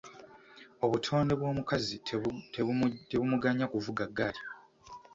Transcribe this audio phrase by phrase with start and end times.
[0.85, 1.95] Obutonde bw’omukazi
[3.09, 4.41] tebumuganya kuvuga ggaali.